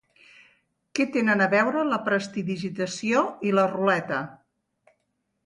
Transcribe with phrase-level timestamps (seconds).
[0.99, 4.25] Què tenen a veure la prestidigitació i la ruleta?